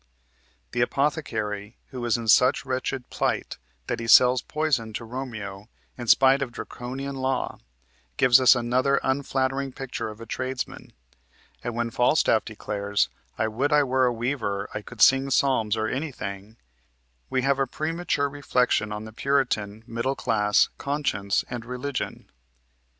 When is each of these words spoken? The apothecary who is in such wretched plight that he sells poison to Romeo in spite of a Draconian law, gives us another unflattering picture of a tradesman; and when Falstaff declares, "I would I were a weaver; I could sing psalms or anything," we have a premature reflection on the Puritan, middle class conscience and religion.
The 0.71 0.81
apothecary 0.81 1.77
who 1.89 2.03
is 2.05 2.17
in 2.17 2.27
such 2.27 2.65
wretched 2.65 3.11
plight 3.11 3.59
that 3.85 3.99
he 3.99 4.07
sells 4.07 4.41
poison 4.41 4.93
to 4.93 5.05
Romeo 5.05 5.69
in 5.95 6.07
spite 6.07 6.41
of 6.41 6.49
a 6.49 6.51
Draconian 6.53 7.15
law, 7.17 7.59
gives 8.17 8.41
us 8.41 8.55
another 8.55 8.99
unflattering 9.03 9.71
picture 9.73 10.09
of 10.09 10.19
a 10.19 10.25
tradesman; 10.25 10.93
and 11.63 11.75
when 11.75 11.91
Falstaff 11.91 12.43
declares, 12.45 13.09
"I 13.37 13.47
would 13.47 13.71
I 13.71 13.83
were 13.83 14.07
a 14.07 14.11
weaver; 14.11 14.67
I 14.73 14.81
could 14.81 15.03
sing 15.03 15.29
psalms 15.29 15.77
or 15.77 15.85
anything," 15.87 16.57
we 17.29 17.43
have 17.43 17.59
a 17.59 17.67
premature 17.67 18.27
reflection 18.27 18.91
on 18.91 19.05
the 19.05 19.13
Puritan, 19.13 19.83
middle 19.85 20.15
class 20.15 20.69
conscience 20.79 21.45
and 21.47 21.63
religion. 21.63 22.27